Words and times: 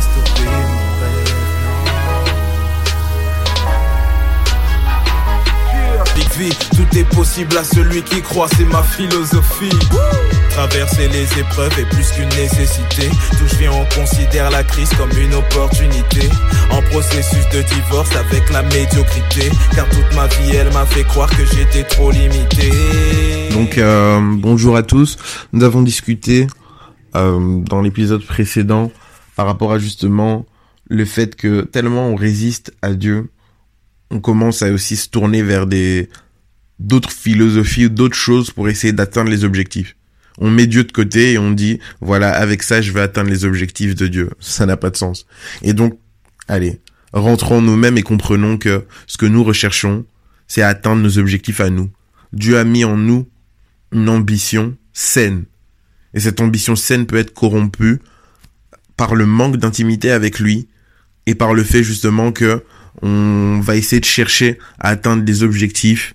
stopper 0.00 0.44
mon 0.44 0.78
rêve, 1.00 1.34
non. 2.06 2.32
Big 6.14 6.28
V, 6.36 6.50
tout 6.76 6.98
est 6.98 7.08
possible 7.14 7.56
à 7.56 7.64
celui 7.64 8.02
qui 8.02 8.20
croit, 8.22 8.48
c'est 8.56 8.64
ma 8.64 8.82
philosophie. 8.82 9.70
Traverser 10.50 11.08
les 11.08 11.24
épreuves 11.38 11.72
est 11.78 11.88
plus 11.88 12.10
qu'une 12.10 12.28
nécessité. 12.28 13.08
D'où 13.38 13.48
je 13.48 13.56
viens, 13.56 13.72
on 13.72 13.86
considère 13.98 14.50
la 14.50 14.62
crise 14.62 14.90
comme 14.98 15.10
une 15.18 15.32
opportunité. 15.32 16.28
En 16.70 16.82
processus 16.90 17.48
de 17.54 17.62
divorce 17.62 18.14
avec 18.14 18.50
la 18.50 18.62
médiocrité. 18.62 19.50
Car 19.74 19.88
toute 19.88 20.14
ma 20.14 20.26
vie, 20.26 20.54
elle 20.54 20.70
m'a 20.72 20.84
fait 20.84 21.04
croire 21.04 21.30
que 21.30 21.44
j'étais 21.46 21.84
trop 21.84 22.10
limité. 22.10 22.70
Donc 23.52 23.78
euh, 23.78 24.20
bonjour 24.20 24.76
à 24.76 24.82
tous. 24.82 25.16
Nous 25.54 25.64
avons 25.64 25.80
discuté 25.80 26.46
euh, 27.16 27.60
dans 27.62 27.80
l'épisode 27.80 28.22
précédent 28.24 28.90
par 29.36 29.46
rapport 29.46 29.72
à 29.72 29.78
justement 29.78 30.46
le 30.88 31.04
fait 31.04 31.36
que 31.36 31.62
tellement 31.62 32.08
on 32.08 32.16
résiste 32.16 32.74
à 32.82 32.92
Dieu, 32.94 33.30
on 34.10 34.20
commence 34.20 34.62
à 34.62 34.70
aussi 34.70 34.96
se 34.96 35.08
tourner 35.08 35.42
vers 35.42 35.66
des 35.66 36.08
d'autres 36.78 37.12
philosophies 37.12 37.88
d'autres 37.88 38.16
choses 38.16 38.50
pour 38.50 38.68
essayer 38.68 38.92
d'atteindre 38.92 39.30
les 39.30 39.44
objectifs. 39.44 39.96
On 40.38 40.50
met 40.50 40.66
Dieu 40.66 40.84
de 40.84 40.92
côté 40.92 41.32
et 41.32 41.38
on 41.38 41.50
dit 41.50 41.78
voilà 42.00 42.32
avec 42.32 42.62
ça 42.62 42.82
je 42.82 42.92
vais 42.92 43.00
atteindre 43.00 43.30
les 43.30 43.44
objectifs 43.44 43.94
de 43.94 44.06
Dieu. 44.06 44.30
Ça 44.40 44.66
n'a 44.66 44.76
pas 44.76 44.90
de 44.90 44.96
sens. 44.96 45.26
Et 45.62 45.72
donc 45.72 45.98
allez 46.48 46.80
rentrons 47.12 47.60
nous-mêmes 47.60 47.98
et 47.98 48.02
comprenons 48.02 48.56
que 48.56 48.84
ce 49.06 49.18
que 49.18 49.26
nous 49.26 49.44
recherchons 49.44 50.04
c'est 50.48 50.62
atteindre 50.62 51.02
nos 51.02 51.18
objectifs 51.18 51.60
à 51.60 51.70
nous. 51.70 51.90
Dieu 52.32 52.58
a 52.58 52.64
mis 52.64 52.84
en 52.84 52.96
nous 52.96 53.28
une 53.92 54.08
ambition 54.08 54.76
saine. 54.92 55.44
Et 56.14 56.20
cette 56.20 56.40
ambition 56.40 56.76
saine 56.76 57.06
peut 57.06 57.16
être 57.16 57.32
corrompue 57.32 58.00
par 58.96 59.14
le 59.14 59.26
manque 59.26 59.56
d'intimité 59.56 60.10
avec 60.10 60.38
lui 60.38 60.68
et 61.26 61.34
par 61.34 61.54
le 61.54 61.62
fait 61.62 61.82
justement 61.82 62.32
que 62.32 62.62
on 63.00 63.60
va 63.60 63.76
essayer 63.76 64.00
de 64.00 64.06
chercher 64.06 64.58
à 64.78 64.88
atteindre 64.88 65.22
des 65.22 65.42
objectifs, 65.42 66.14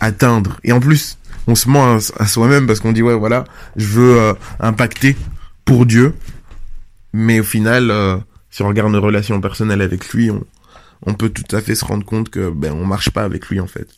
atteindre. 0.00 0.58
Et 0.62 0.72
en 0.72 0.80
plus, 0.80 1.18
on 1.46 1.54
se 1.54 1.68
ment 1.68 1.98
à, 2.16 2.26
soi-même 2.26 2.66
parce 2.66 2.80
qu'on 2.80 2.92
dit 2.92 3.02
ouais 3.02 3.14
voilà, 3.14 3.44
je 3.76 3.86
veux 3.86 4.20
euh, 4.20 4.34
impacter 4.60 5.16
pour 5.64 5.86
Dieu. 5.86 6.14
Mais 7.12 7.40
au 7.40 7.44
final, 7.44 7.90
euh, 7.90 8.16
si 8.50 8.62
on 8.62 8.68
regarde 8.68 8.92
nos 8.92 9.00
relations 9.00 9.40
personnelles 9.40 9.82
avec 9.82 10.08
lui, 10.10 10.30
on, 10.30 10.44
on 11.06 11.14
peut 11.14 11.28
tout 11.28 11.54
à 11.54 11.60
fait 11.60 11.74
se 11.74 11.84
rendre 11.84 12.04
compte 12.04 12.30
que 12.30 12.50
ben 12.50 12.72
on 12.72 12.84
marche 12.84 13.10
pas 13.10 13.22
avec 13.22 13.48
lui 13.48 13.60
en 13.60 13.66
fait. 13.66 13.88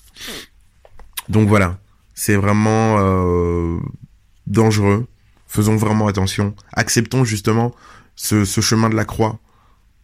Donc 1.29 1.49
voilà, 1.49 1.79
c'est 2.15 2.37
vraiment 2.37 2.97
euh, 2.99 3.79
dangereux. 4.47 5.07
Faisons 5.57 5.77
vraiment 5.77 6.07
attention. 6.07 6.55
Acceptons 6.75 7.25
justement 7.25 7.75
ce, 8.15 8.45
chemin 8.45 8.91
de 8.91 8.95
la 8.95 9.07
croix. 9.07 9.41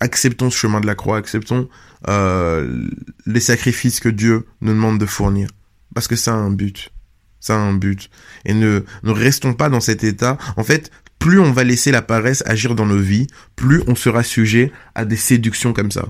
Acceptons 0.00 0.48
ce 0.48 0.56
chemin 0.56 0.80
de 0.80 0.86
la 0.86 0.94
croix. 0.94 1.18
Acceptons 1.18 1.68
euh, 2.08 2.88
les 3.26 3.40
sacrifices 3.40 4.00
que 4.00 4.08
Dieu 4.08 4.46
nous 4.62 4.72
demande 4.72 4.98
de 4.98 5.04
fournir. 5.04 5.50
Parce 5.94 6.08
que 6.08 6.16
ça 6.16 6.32
a 6.32 6.36
un 6.36 6.50
but. 6.50 6.90
Ça 7.38 7.54
a 7.54 7.58
un 7.58 7.74
but. 7.74 8.08
Et 8.46 8.54
ne 8.54 8.82
restons 9.04 9.52
pas 9.52 9.68
dans 9.68 9.80
cet 9.80 10.04
état. 10.04 10.38
En 10.56 10.64
fait, 10.64 10.90
plus 11.18 11.38
on 11.38 11.52
va 11.52 11.64
laisser 11.64 11.90
la 11.90 12.00
paresse 12.00 12.42
agir 12.46 12.74
dans 12.74 12.86
nos 12.86 12.98
vies, 12.98 13.26
plus 13.54 13.82
on 13.86 13.94
sera 13.94 14.22
sujet 14.22 14.72
à 14.94 15.04
des 15.04 15.16
séductions 15.16 15.74
comme 15.74 15.92
ça. 15.92 16.06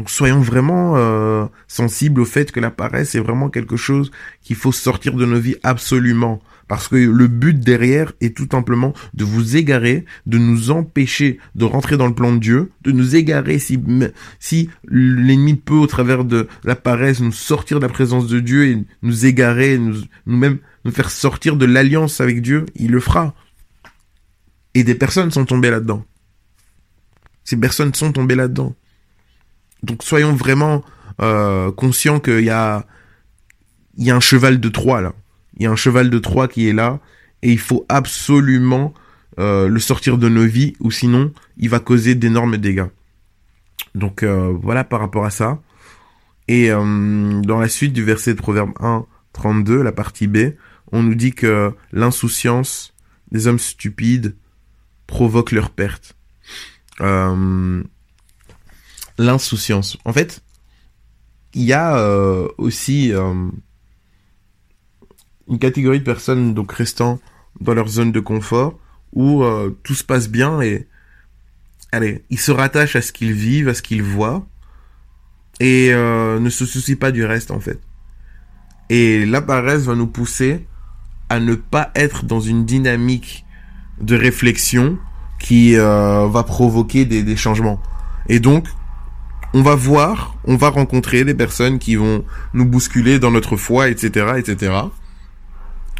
Donc 0.00 0.08
soyons 0.08 0.40
vraiment 0.40 0.96
euh, 0.96 1.44
sensibles 1.68 2.22
au 2.22 2.24
fait 2.24 2.52
que 2.52 2.58
la 2.58 2.70
paresse 2.70 3.14
est 3.14 3.20
vraiment 3.20 3.50
quelque 3.50 3.76
chose 3.76 4.10
qu'il 4.40 4.56
faut 4.56 4.72
sortir 4.72 5.12
de 5.12 5.26
nos 5.26 5.38
vies 5.38 5.56
absolument. 5.62 6.40
Parce 6.68 6.88
que 6.88 6.96
le 6.96 7.26
but 7.26 7.60
derrière 7.60 8.14
est 8.22 8.34
tout 8.34 8.46
simplement 8.50 8.94
de 9.12 9.24
vous 9.24 9.58
égarer, 9.58 10.06
de 10.24 10.38
nous 10.38 10.70
empêcher 10.70 11.38
de 11.54 11.66
rentrer 11.66 11.98
dans 11.98 12.06
le 12.06 12.14
plan 12.14 12.32
de 12.32 12.38
Dieu, 12.38 12.70
de 12.80 12.92
nous 12.92 13.14
égarer 13.14 13.58
si, 13.58 13.78
si 14.38 14.70
l'ennemi 14.88 15.54
peut 15.56 15.74
au 15.74 15.86
travers 15.86 16.24
de 16.24 16.48
la 16.64 16.76
paresse 16.76 17.20
nous 17.20 17.30
sortir 17.30 17.78
de 17.78 17.84
la 17.84 17.92
présence 17.92 18.26
de 18.26 18.40
Dieu 18.40 18.68
et 18.68 18.82
nous 19.02 19.26
égarer, 19.26 19.76
nous, 19.76 19.96
nous-mêmes 20.24 20.60
nous 20.86 20.92
faire 20.92 21.10
sortir 21.10 21.56
de 21.56 21.66
l'alliance 21.66 22.22
avec 22.22 22.40
Dieu, 22.40 22.64
il 22.74 22.90
le 22.90 23.00
fera. 23.00 23.34
Et 24.72 24.82
des 24.82 24.94
personnes 24.94 25.30
sont 25.30 25.44
tombées 25.44 25.70
là-dedans. 25.70 26.06
Ces 27.44 27.58
personnes 27.58 27.92
sont 27.92 28.12
tombées 28.12 28.34
là-dedans. 28.34 28.74
Donc 29.82 30.02
soyons 30.02 30.34
vraiment 30.34 30.84
euh, 31.20 31.70
conscients 31.72 32.20
qu'il 32.20 32.44
y 32.44 32.50
a, 32.50 32.86
il 33.96 34.04
y 34.04 34.10
a 34.10 34.16
un 34.16 34.20
cheval 34.20 34.60
de 34.60 34.68
Troie 34.68 35.00
là. 35.00 35.12
Il 35.56 35.64
y 35.64 35.66
a 35.66 35.70
un 35.70 35.76
cheval 35.76 36.10
de 36.10 36.18
Troie 36.18 36.48
qui 36.48 36.68
est 36.68 36.72
là 36.72 37.00
et 37.42 37.50
il 37.52 37.58
faut 37.58 37.84
absolument 37.88 38.94
euh, 39.38 39.68
le 39.68 39.80
sortir 39.80 40.18
de 40.18 40.28
nos 40.28 40.44
vies 40.44 40.74
ou 40.80 40.90
sinon 40.90 41.32
il 41.56 41.68
va 41.68 41.78
causer 41.78 42.14
d'énormes 42.14 42.56
dégâts. 42.56 42.88
Donc 43.94 44.22
euh, 44.22 44.54
voilà 44.62 44.84
par 44.84 45.00
rapport 45.00 45.24
à 45.24 45.30
ça. 45.30 45.60
Et 46.48 46.70
dans 46.70 47.60
la 47.60 47.68
suite 47.68 47.92
du 47.92 48.02
verset 48.02 48.34
de 48.34 48.38
Proverbe 48.40 48.72
1, 48.80 49.06
32, 49.34 49.82
la 49.82 49.92
partie 49.92 50.26
B, 50.26 50.54
on 50.90 51.00
nous 51.00 51.14
dit 51.14 51.32
que 51.32 51.72
l'insouciance 51.92 52.92
des 53.30 53.46
hommes 53.46 53.60
stupides 53.60 54.34
provoque 55.06 55.52
leur 55.52 55.70
perte. 55.70 56.16
L'insouciance. 59.20 59.98
En 60.04 60.12
fait, 60.12 60.42
il 61.54 61.62
y 61.62 61.72
a 61.72 61.98
euh, 61.98 62.48
aussi 62.56 63.12
euh, 63.12 63.48
une 65.48 65.58
catégorie 65.58 65.98
de 65.98 66.04
personnes 66.04 66.54
donc 66.54 66.72
restant 66.72 67.20
dans 67.60 67.74
leur 67.74 67.88
zone 67.88 68.12
de 68.12 68.20
confort 68.20 68.78
où 69.12 69.42
euh, 69.42 69.76
tout 69.82 69.94
se 69.94 70.04
passe 70.04 70.28
bien 70.28 70.60
et 70.62 70.88
allez, 71.92 72.24
ils 72.30 72.38
se 72.38 72.50
rattachent 72.50 72.96
à 72.96 73.02
ce 73.02 73.12
qu'ils 73.12 73.32
vivent, 73.32 73.68
à 73.68 73.74
ce 73.74 73.82
qu'ils 73.82 74.02
voient 74.02 74.46
et 75.58 75.92
ne 75.92 76.48
se 76.48 76.64
soucient 76.64 76.96
pas 76.96 77.12
du 77.12 77.22
reste 77.22 77.50
en 77.50 77.60
fait. 77.60 77.78
Et 78.88 79.26
la 79.26 79.42
paresse 79.42 79.82
va 79.82 79.94
nous 79.94 80.06
pousser 80.06 80.66
à 81.28 81.38
ne 81.38 81.54
pas 81.54 81.90
être 81.94 82.24
dans 82.24 82.40
une 82.40 82.64
dynamique 82.64 83.44
de 84.00 84.16
réflexion 84.16 84.98
qui 85.38 85.74
va 85.74 86.44
provoquer 86.46 87.04
des, 87.04 87.22
des 87.22 87.36
changements. 87.36 87.82
Et 88.30 88.40
donc, 88.40 88.68
on 89.52 89.62
va 89.62 89.74
voir, 89.74 90.36
on 90.44 90.56
va 90.56 90.68
rencontrer 90.68 91.24
des 91.24 91.34
personnes 91.34 91.78
qui 91.78 91.96
vont 91.96 92.24
nous 92.54 92.64
bousculer 92.64 93.18
dans 93.18 93.30
notre 93.30 93.56
foi, 93.56 93.88
etc., 93.88 94.34
etc. 94.38 94.72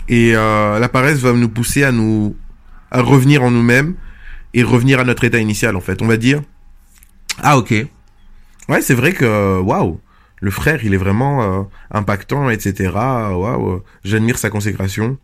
Et 0.08 0.36
euh, 0.36 0.78
la 0.78 0.88
paresse 0.88 1.18
va 1.18 1.32
nous 1.32 1.48
pousser 1.48 1.84
à 1.84 1.92
nous, 1.92 2.36
à 2.90 3.00
revenir 3.02 3.42
en 3.42 3.50
nous-mêmes 3.50 3.94
et 4.54 4.62
revenir 4.62 5.00
à 5.00 5.04
notre 5.04 5.24
état 5.24 5.38
initial, 5.38 5.76
en 5.76 5.80
fait. 5.80 6.02
On 6.02 6.06
va 6.06 6.16
dire, 6.16 6.42
ah 7.42 7.58
ok, 7.58 7.74
ouais, 8.68 8.82
c'est 8.82 8.94
vrai 8.94 9.12
que, 9.12 9.60
waouh, 9.60 10.00
le 10.40 10.50
frère, 10.50 10.84
il 10.84 10.94
est 10.94 10.98
vraiment 10.98 11.42
euh, 11.42 11.62
impactant, 11.90 12.50
etc. 12.50 12.92
Waouh, 12.94 13.82
j'admire 14.04 14.38
sa 14.38 14.50
consécration. 14.50 15.18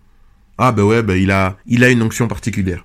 Ah 0.59 0.72
bah 0.72 0.84
ouais, 0.84 1.03
bah 1.03 1.16
il 1.16 1.31
a, 1.31 1.56
il 1.66 1.84
a 1.84 1.91
une 1.91 2.03
onction 2.03 2.28
particulière. 2.28 2.84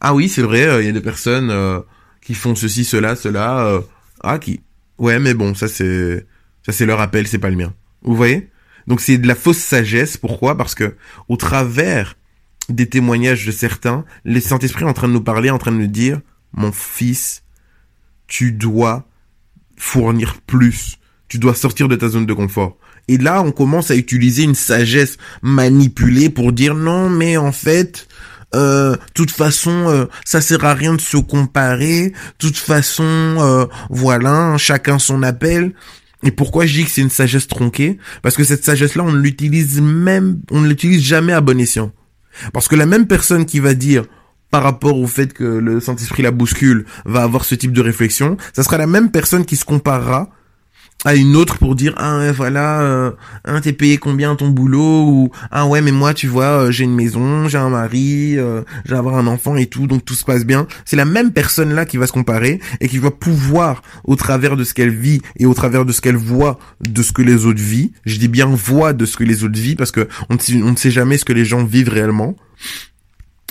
Ah 0.00 0.14
oui, 0.14 0.28
c'est 0.28 0.42
vrai, 0.42 0.64
euh, 0.64 0.82
il 0.82 0.86
y 0.86 0.88
a 0.88 0.92
des 0.92 1.00
personnes 1.00 1.50
euh, 1.50 1.80
qui 2.20 2.34
font 2.34 2.54
ceci, 2.54 2.84
cela, 2.84 3.16
cela 3.16 3.80
ah, 4.24 4.38
qui? 4.38 4.60
Ouais, 4.98 5.18
mais 5.18 5.34
bon, 5.34 5.54
ça 5.54 5.68
c'est 5.68 6.26
ça 6.64 6.72
c'est 6.72 6.86
leur 6.86 7.00
appel, 7.00 7.26
c'est 7.26 7.38
pas 7.38 7.50
le 7.50 7.56
mien. 7.56 7.72
Vous 8.02 8.16
voyez? 8.16 8.50
Donc 8.86 9.00
c'est 9.00 9.18
de 9.18 9.26
la 9.26 9.34
fausse 9.34 9.58
sagesse. 9.58 10.16
Pourquoi? 10.16 10.56
Parce 10.56 10.74
que 10.74 10.96
au 11.28 11.36
travers 11.36 12.16
des 12.68 12.86
témoignages 12.88 13.46
de 13.46 13.52
certains, 13.52 14.04
les 14.24 14.40
Saint-Esprit 14.40 14.84
est 14.84 14.88
en 14.88 14.94
train 14.94 15.08
de 15.08 15.12
nous 15.12 15.20
parler, 15.20 15.50
en 15.50 15.58
train 15.58 15.72
de 15.72 15.76
nous 15.76 15.86
dire, 15.86 16.20
mon 16.52 16.72
fils, 16.72 17.42
tu 18.26 18.52
dois 18.52 19.06
fournir 19.76 20.40
plus. 20.46 20.98
Tu 21.28 21.38
dois 21.38 21.54
sortir 21.54 21.88
de 21.88 21.96
ta 21.96 22.08
zone 22.08 22.26
de 22.26 22.32
confort. 22.32 22.78
Et 23.08 23.18
là, 23.18 23.42
on 23.42 23.52
commence 23.52 23.90
à 23.90 23.96
utiliser 23.96 24.44
une 24.44 24.54
sagesse 24.54 25.18
manipulée 25.42 26.30
pour 26.30 26.52
dire 26.52 26.74
non, 26.74 27.10
mais 27.10 27.36
en 27.36 27.52
fait, 27.52 28.08
euh, 28.54 28.96
toute 29.14 29.30
façon, 29.30 29.88
euh, 29.88 30.06
ça 30.24 30.40
sert 30.40 30.64
à 30.64 30.74
rien 30.74 30.94
de 30.94 31.00
se 31.00 31.16
comparer. 31.16 32.12
Toute 32.38 32.56
façon, 32.56 33.04
euh, 33.04 33.66
voilà, 33.90 34.56
chacun 34.58 34.98
son 34.98 35.22
appel. 35.22 35.72
Et 36.24 36.30
pourquoi 36.30 36.64
je 36.64 36.74
dis 36.74 36.84
que 36.84 36.90
c'est 36.90 37.02
une 37.02 37.10
sagesse 37.10 37.46
tronquée? 37.46 37.98
Parce 38.22 38.36
que 38.36 38.44
cette 38.44 38.64
sagesse-là, 38.64 39.02
on 39.04 39.12
ne 39.12 39.18
l'utilise 39.18 39.80
même, 39.80 40.40
on 40.50 40.60
ne 40.60 40.68
l'utilise 40.68 41.02
jamais 41.02 41.32
à 41.32 41.40
bon 41.40 41.60
escient. 41.60 41.92
Parce 42.52 42.66
que 42.68 42.76
la 42.76 42.86
même 42.86 43.06
personne 43.06 43.44
qui 43.44 43.60
va 43.60 43.74
dire 43.74 44.04
par 44.50 44.62
rapport 44.62 44.98
au 44.98 45.06
fait 45.06 45.32
que 45.32 45.44
le 45.44 45.80
Saint-Esprit 45.80 46.22
la 46.22 46.30
bouscule 46.30 46.86
va 47.04 47.22
avoir 47.22 47.44
ce 47.44 47.54
type 47.54 47.72
de 47.72 47.80
réflexion, 47.80 48.36
ça 48.52 48.62
sera 48.62 48.78
la 48.78 48.86
même 48.86 49.10
personne 49.10 49.44
qui 49.44 49.56
se 49.56 49.64
comparera 49.64 50.30
à 51.04 51.14
une 51.14 51.36
autre 51.36 51.58
pour 51.58 51.74
dire 51.74 51.94
ah 51.96 52.32
voilà 52.32 52.80
euh, 52.80 53.12
hein, 53.44 53.60
t'es 53.60 53.72
payé 53.72 53.98
combien 53.98 54.34
ton 54.36 54.48
boulot 54.48 55.04
ou 55.06 55.30
ah 55.50 55.66
ouais 55.66 55.80
mais 55.80 55.92
moi 55.92 56.14
tu 56.14 56.26
vois 56.26 56.64
euh, 56.64 56.70
j'ai 56.70 56.84
une 56.84 56.94
maison 56.94 57.46
j'ai 57.48 57.58
un 57.58 57.68
mari 57.68 58.38
euh, 58.38 58.62
j'ai 58.86 58.94
avoir 58.94 59.16
un 59.16 59.26
enfant 59.26 59.56
et 59.56 59.66
tout 59.66 59.86
donc 59.86 60.04
tout 60.04 60.14
se 60.14 60.24
passe 60.24 60.44
bien. 60.44 60.66
C'est 60.84 60.96
la 60.96 61.04
même 61.04 61.32
personne 61.32 61.74
là 61.74 61.84
qui 61.84 61.96
va 61.96 62.06
se 62.06 62.12
comparer 62.12 62.60
et 62.80 62.88
qui 62.88 62.98
va 62.98 63.10
pouvoir 63.10 63.82
au 64.04 64.16
travers 64.16 64.56
de 64.56 64.64
ce 64.64 64.74
qu'elle 64.74 64.94
vit 64.94 65.20
et 65.38 65.46
au 65.46 65.54
travers 65.54 65.84
de 65.84 65.92
ce 65.92 66.00
qu'elle 66.00 66.16
voit 66.16 66.58
de 66.80 67.02
ce 67.02 67.12
que 67.12 67.22
les 67.22 67.46
autres 67.46 67.60
vivent 67.60 67.90
je 68.04 68.18
dis 68.18 68.28
bien 68.28 68.46
voit 68.46 68.92
de 68.92 69.04
ce 69.04 69.16
que 69.16 69.24
les 69.24 69.44
autres 69.44 69.58
vivent 69.58 69.76
parce 69.76 69.92
que 69.92 70.08
on 70.30 70.34
ne, 70.34 70.62
on 70.64 70.72
ne 70.72 70.76
sait 70.76 70.90
jamais 70.90 71.18
ce 71.18 71.24
que 71.24 71.32
les 71.32 71.44
gens 71.44 71.64
vivent 71.64 71.88
réellement 71.88 72.36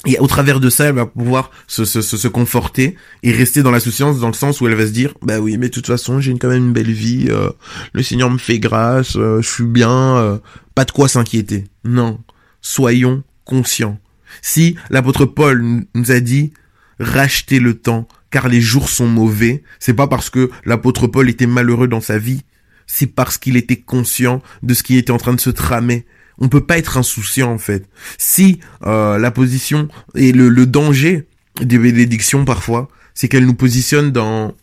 Et 0.06 0.20
au 0.20 0.28
travers 0.28 0.60
de 0.60 0.70
ça, 0.70 0.86
elle 0.86 0.96
va 0.96 1.06
pouvoir 1.06 1.50
se, 1.68 1.86
se, 1.86 2.02
se, 2.02 2.28
conforter 2.28 2.98
et 3.24 3.32
rester 3.32 3.64
dans 3.64 3.72
la 3.72 3.80
souciance 3.80 4.20
dans 4.20 4.28
le 4.28 4.34
sens 4.34 4.60
où 4.60 4.68
elle 4.68 4.76
va 4.76 4.86
se 4.86 4.92
dire, 4.92 5.14
bah 5.22 5.40
oui, 5.40 5.58
mais 5.58 5.70
de 5.70 5.74
toute 5.74 5.88
façon, 5.88 6.20
j'ai 6.20 6.38
quand 6.38 6.50
même 6.50 6.68
une 6.68 6.74
belle 6.74 6.92
vie, 6.92 7.28
euh, 7.30 7.50
le 7.94 8.04
Seigneur 8.04 8.30
me 8.30 8.38
fait 8.38 8.60
grâce, 8.60 9.16
euh, 9.16 9.42
je 9.42 9.50
suis 9.50 9.64
bien, 9.64 10.18
euh, 10.18 10.38
pas 10.76 10.84
de 10.84 10.92
quoi 10.92 11.08
s'inquiéter. 11.08 11.66
Non, 11.86 12.20
soyons 12.62 13.24
conscients. 13.46 13.98
Si 14.42 14.76
l'apôtre 14.90 15.26
Paul 15.26 15.86
nous 15.96 16.12
a 16.12 16.20
dit, 16.20 16.52
rachetez 17.00 17.60
le 17.60 17.76
temps, 17.76 18.10
car 18.30 18.50
les 18.50 18.62
jours 18.62 18.90
sont 18.90 19.08
mauvais, 19.08 19.64
c'est 19.80 19.94
pas 19.94 20.08
parce 20.08 20.30
que 20.30 20.52
l'apôtre 20.66 21.08
Paul 21.08 21.30
était 21.30 21.48
malheureux 21.48 21.88
dans 21.88 22.02
sa 22.02 22.18
vie, 22.18 22.42
c'est 22.88 23.08
parce 23.08 23.38
qu'il 23.38 23.56
était 23.56 23.80
conscient 23.80 24.42
de 24.64 24.74
ce 24.74 24.84
qui 24.84 24.98
était 24.98 25.12
en 25.12 25.18
train 25.18 25.34
de 25.34 25.40
se 25.40 25.50
tramer 25.50 26.06
on 26.40 26.50
peut 26.50 26.66
pas 26.66 26.78
être 26.78 26.98
insouciant 26.98 27.52
en 27.52 27.58
fait. 27.58 27.88
Si 28.18 28.60
euh, 28.86 29.18
la 29.18 29.32
position 29.32 29.88
et 30.16 30.32
le, 30.32 30.66
danger 30.66 31.28
des 31.62 31.78
bénédictions 31.78 32.46
parfois, 32.46 32.88
c'est 33.14 33.28
qu'elles 33.28 33.46
nous 33.46 33.54
positionnent 33.54 34.12
dans 34.12 34.56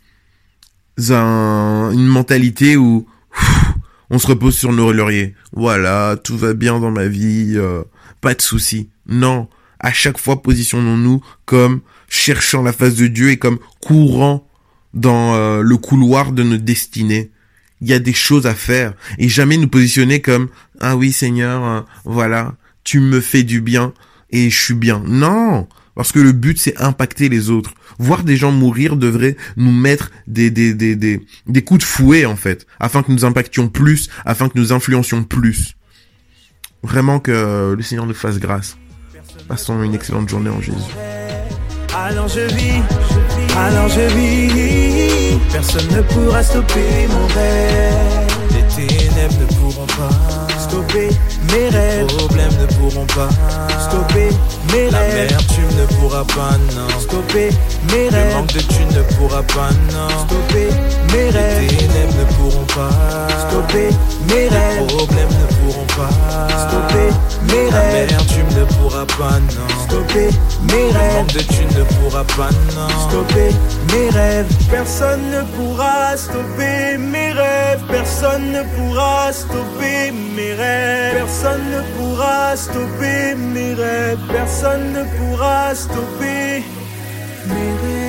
un, 1.10 1.90
une 1.92 2.06
mentalité 2.06 2.76
où 2.76 3.06
on 4.10 4.18
se 4.18 4.26
repose 4.26 4.56
sur 4.56 4.72
nos 4.72 4.92
lauriers. 4.92 5.34
Voilà, 5.52 6.16
tout 6.22 6.36
va 6.36 6.54
bien 6.54 6.80
dans 6.80 6.90
ma 6.90 7.06
vie, 7.06 7.54
euh, 7.56 7.82
pas 8.20 8.34
de 8.34 8.42
souci. 8.42 8.90
Non, 9.06 9.48
à 9.78 9.92
chaque 9.92 10.18
fois 10.18 10.42
positionnons-nous 10.42 11.22
comme 11.44 11.80
cherchant 12.08 12.62
la 12.62 12.72
face 12.72 12.96
de 12.96 13.06
Dieu 13.06 13.30
et 13.30 13.38
comme 13.38 13.58
courant 13.80 14.46
dans 14.92 15.34
euh, 15.34 15.62
le 15.62 15.76
couloir 15.76 16.32
de 16.32 16.42
notre 16.42 16.64
destinée 16.64 17.30
il 17.80 17.88
y 17.88 17.92
a 17.92 17.98
des 17.98 18.12
choses 18.12 18.46
à 18.46 18.54
faire 18.54 18.94
et 19.18 19.28
jamais 19.28 19.56
nous 19.56 19.68
positionner 19.68 20.20
comme 20.20 20.48
ah 20.80 20.96
oui 20.96 21.12
Seigneur, 21.12 21.64
euh, 21.64 21.80
voilà, 22.04 22.54
tu 22.84 23.00
me 23.00 23.20
fais 23.20 23.42
du 23.42 23.60
bien 23.60 23.92
et 24.30 24.50
je 24.50 24.60
suis 24.60 24.74
bien. 24.74 25.02
Non, 25.06 25.66
parce 25.94 26.12
que 26.12 26.18
le 26.18 26.32
but 26.32 26.58
c'est 26.58 26.80
impacter 26.80 27.28
les 27.28 27.50
autres. 27.50 27.72
Voir 27.98 28.24
des 28.24 28.36
gens 28.36 28.52
mourir 28.52 28.96
devrait 28.96 29.36
nous 29.56 29.72
mettre 29.72 30.10
des 30.26 30.50
des 30.50 30.74
des 30.74 30.96
des, 30.96 31.20
des 31.46 31.62
coups 31.62 31.80
de 31.80 31.84
fouet 31.84 32.24
en 32.24 32.36
fait, 32.36 32.66
afin 32.78 33.02
que 33.02 33.12
nous 33.12 33.24
impactions 33.24 33.68
plus, 33.68 34.08
afin 34.24 34.48
que 34.48 34.58
nous 34.58 34.72
influencions 34.72 35.22
plus. 35.24 35.76
Vraiment 36.82 37.20
que 37.20 37.74
le 37.76 37.82
Seigneur 37.82 38.06
nous 38.06 38.14
fasse 38.14 38.38
grâce. 38.38 38.78
Passons 39.48 39.82
une 39.82 39.94
excellente 39.94 40.28
journée 40.28 40.50
en 40.50 40.60
Jésus. 40.60 40.78
Personne 45.52 45.88
ne 45.96 46.02
pourra 46.02 46.42
stopper 46.42 47.08
mon 47.08 47.26
rêve. 47.26 48.26
Les 48.54 48.86
ténèbres 48.86 49.40
ne 49.40 49.46
pourront 49.56 49.86
pas 49.86 50.59
stopper 50.70 51.08
mes 51.52 51.68
rêves. 51.68 52.06
Les 52.06 52.16
problèmes 52.16 52.56
ne 52.60 52.66
pourront 52.76 53.06
pas 53.06 53.28
stopper 53.80 54.28
mes 54.72 54.88
rêves. 54.88 55.28
L'amertume 55.28 55.70
ne 55.76 55.86
pourra 55.96 56.24
pas, 56.24 56.56
non. 56.76 57.00
Stopper 57.00 57.50
mes 57.90 58.08
rêves. 58.08 58.28
Le 58.28 58.34
manque 58.34 58.52
de 58.52 58.60
thunes 58.60 58.94
ne 58.94 59.02
pourra 59.16 59.42
pas, 59.42 59.70
non. 59.92 60.08
Stopper 60.26 60.68
mes 61.12 61.30
rêves. 61.30 61.60
Les 61.60 61.76
ténèbres 61.76 62.14
ne 62.18 62.24
pourront 62.36 62.66
pas 62.66 62.90
stopper 63.48 63.88
mes 64.28 64.48
rêves. 64.48 64.80
Les 64.80 64.86
problèmes 64.86 65.28
ne 65.28 65.46
pourront 65.56 65.86
pas 65.86 66.10
stopper 66.68 67.08
mes 67.50 67.68
rêves. 67.70 68.08
L'amertume 68.08 68.50
ne 68.56 68.64
pourra 68.64 69.06
pas, 69.06 69.38
non. 69.40 69.84
Stopper 69.88 70.30
mes 70.70 70.90
rêves. 70.92 70.94
Le 70.94 71.18
manque 71.18 71.32
de 71.32 71.40
thunes 71.40 71.74
ne 71.78 71.84
pourra 71.94 72.24
pas, 72.24 72.50
non. 72.76 73.08
Stopper 73.08 73.50
mes 73.92 74.10
rêves. 74.10 74.46
Personne 74.70 75.30
ne 75.32 75.42
pourra 75.56 76.16
stopper 76.16 76.96
mes 76.98 77.32
rêves. 77.32 77.80
Personne 77.88 78.52
ne 78.52 78.62
pourra 78.76 79.32
stopper 79.32 80.12
mes 80.12 80.54
Personne 80.60 81.70
ne 81.70 81.80
pourra 81.96 82.54
stopper 82.54 83.34
mes 83.34 83.72
rêves. 83.72 84.18
Personne 84.30 84.92
ne 84.92 85.04
pourra 85.16 85.74
stopper 85.74 86.62
mes 87.46 87.72
rêves. 87.82 87.99